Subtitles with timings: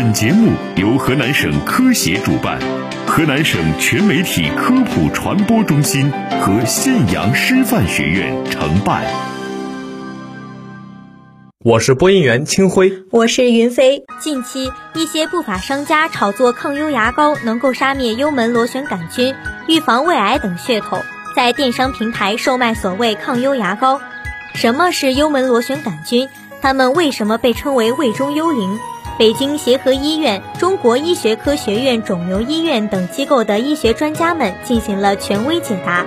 [0.00, 2.60] 本节目由河南省科协主办，
[3.04, 6.08] 河南省全媒体科普传播中心
[6.40, 9.04] 和信阳师范学院承办。
[11.64, 14.04] 我是播音员清辉，我是云飞。
[14.20, 19.34] 近期，一些不法商家炒作抗幽牙膏能够杀灭幽门螺旋杆菌、
[19.66, 20.98] 预防胃癌等噱头，
[21.34, 24.00] 在电商平台售卖所谓抗幽牙膏。
[24.54, 26.28] 什么是幽门螺旋杆菌？
[26.62, 28.78] 它们为什么被称为胃中幽灵？
[29.18, 36.06] 北京协和医院、中国医学科学院肿瘤医院等机构的医学专家们进行了权威解答。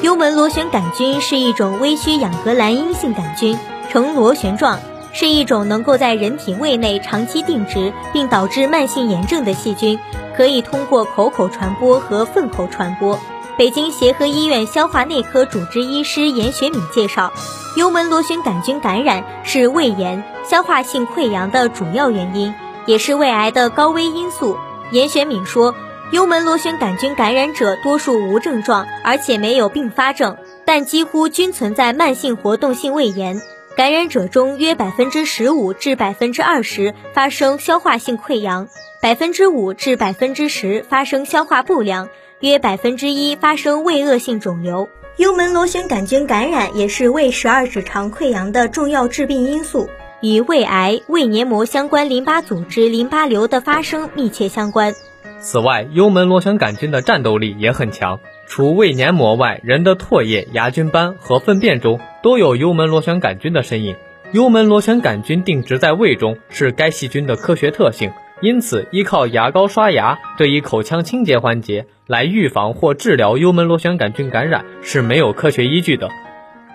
[0.00, 3.58] 幽门螺旋杆菌是一种微需氧革兰阴性杆菌，
[3.90, 4.80] 呈螺旋状，
[5.12, 9.98] 是一种能够在人体胃内长期定植并导致慢性炎症的细菌，
[10.34, 13.18] 可以通过口口传播和粪口传播。
[13.58, 17.32] 北京协和医院消化内科主治医师严学敏介绍，
[17.74, 24.58] 幽门螺旋杆菌感染是胃炎、消化性溃疡的主要原因，也是胃癌的高危因素。
[24.90, 25.74] 严学敏说，
[26.12, 33.40] 幽门螺旋杆菌感染者多数无症状，而且没有并发症，但几乎均存在慢性活动性胃炎。
[33.76, 38.68] 感染者中约百分之十五至百分之二十发生消化性溃疡，
[39.02, 42.08] 百分之五至百分之十发生消化不良。
[42.40, 44.88] 约百分之一发生胃恶性肿瘤，
[45.18, 49.90] 幽门螺旋杆菌感染也是胃十二指肠溃疡的重要致病因素，
[50.22, 54.94] 与胃癌、胃黏膜相关淋巴组织淋巴瘤的发生密切相关。
[55.38, 63.96] 此外，幽门螺旋杆菌的战斗力也很强，除胃黏膜外，人的唾液、牙菌斑和粪便中都有幽门螺旋杆菌的身影。
[64.32, 68.10] 幽门螺旋杆菌定植在胃中是该细菌的科学特性。
[68.42, 76.10] 因此，依靠牙膏刷牙这一口腔清洁环节来预防或治疗幽门螺旋杆菌感染是没有科学依据的。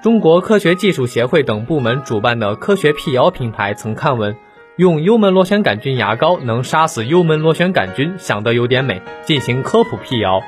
[0.00, 4.36] 中国科学技术协会等部门主办的科学辟谣平台曾刊文，
[4.78, 10.40] 用幽门螺旋杆菌牙膏能杀死幽门螺旋杆菌，想得有点美，进行科普辟谣。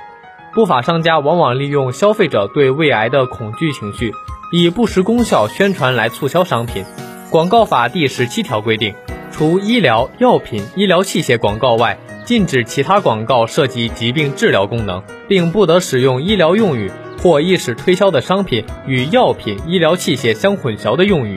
[0.54, 4.12] 不法商家往往利用消费者对胃癌的恐惧情绪，
[4.52, 6.84] 以不实功效宣传来促销商品。
[7.28, 8.94] 广告法第十七条规定。
[9.32, 16.88] 除医疗药品、医疗器械广告外，禁止其他广告涉及疾病治疗功能，并不得使用医疗用语
[17.20, 21.36] 或意使推销的商品与药品、医疗器械相混淆的用语。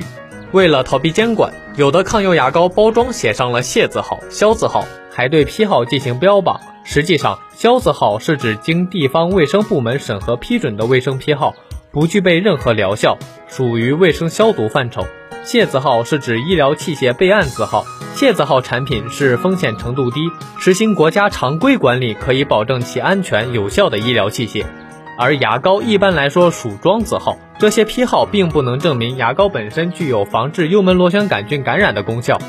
[0.54, 6.62] 为了逃避监管，有的抗忧牙膏包装写上了“谢”字号、“消”字号，还对批号进行标榜。
[6.84, 11.56] 实际上，“消”字号是指经地方卫生部门审核批准的卫生批号，
[11.92, 15.04] 不具备任何疗效，属于卫生消毒范畴。
[15.44, 17.84] 谢字号是指医疗器械备案字号，
[18.14, 20.22] 谢字号产品是风险程度低、
[20.60, 24.64] 实行国家常规管理可以保证其安全有效的医疗器械，
[25.18, 27.38] 而牙膏一般来说属庄字号。
[27.60, 32.40] 这些批号并不能证明牙膏本身具有防治幽门螺旋杆菌感染的功效。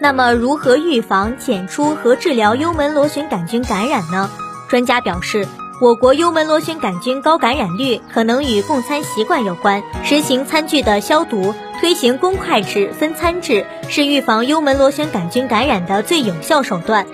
[0.00, 4.30] 那么，如何预防、检出和治疗幽门螺旋杆菌感染呢？
[4.68, 5.46] 专家表示。
[5.78, 9.82] 我国幽门螺旋杆菌高感染率可能与供餐习惯有关。
[10.04, 17.06] 实行餐具的消毒，推行公筷制、分餐制，是预防幽门螺旋杆菌感染的最有效手段。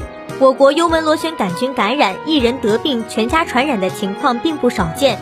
[0.42, 5.16] 我国幽门螺旋杆菌感染，一人得病全家传染的情况并不少见，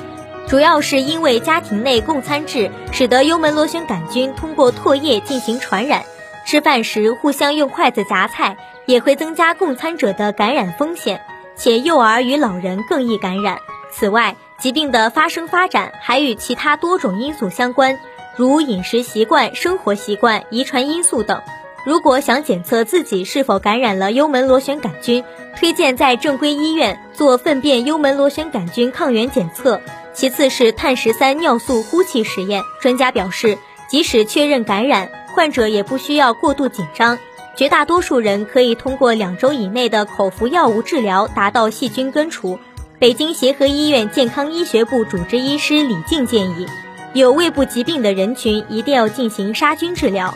[0.48, 6.04] 主要是因为家庭内共餐制，使得幽门螺旋杆菌通过唾液进行传染。
[6.46, 11.20] 吃饭时互相用筷子夹菜，也会增加供餐者的感染风险。
[11.54, 13.58] 且幼儿与老人更易感染。
[13.92, 17.98] 此外，疾病的发生发展还与其他多种因素相关，
[18.36, 21.42] 如饮食习惯、生活习惯、遗传因素等。
[21.84, 25.24] 如果想检测自己是否感染了幽门螺旋杆菌，
[25.58, 29.80] 推荐在正规医院做粪便幽门螺旋杆菌抗原检测。
[30.12, 32.62] 其次是碳十三尿素呼气实验。
[32.80, 33.56] 专家表示，
[33.88, 37.18] 即使确认感染，患者也不需要过度紧张。
[37.56, 42.58] 绝大多数人可以通过两周以内的口服药物治疗达到细菌根除。
[42.98, 46.66] 北京协和医院健康医学部主治医师李静建议，
[47.14, 50.34] 有胃部疾病的人群一定要进行杀菌治疗。